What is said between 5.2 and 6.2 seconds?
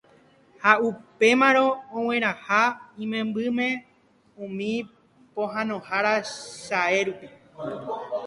pohãnohára